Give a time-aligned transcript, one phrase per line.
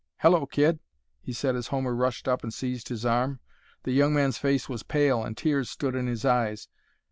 [0.21, 0.79] Hello, kid!"
[1.21, 3.39] he said as Homer rushed up and seized his arm;
[3.83, 6.67] the young man's face was pale and tears stood in his eyes.